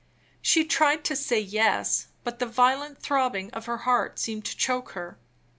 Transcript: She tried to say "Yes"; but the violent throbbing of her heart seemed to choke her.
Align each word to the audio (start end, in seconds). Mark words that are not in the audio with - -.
She 0.41 0.65
tried 0.65 1.03
to 1.03 1.15
say 1.15 1.39
"Yes"; 1.39 2.07
but 2.23 2.39
the 2.39 2.47
violent 2.47 2.97
throbbing 3.03 3.51
of 3.51 3.67
her 3.67 3.77
heart 3.85 4.17
seemed 4.17 4.45
to 4.45 4.57
choke 4.57 4.93
her. 4.93 5.19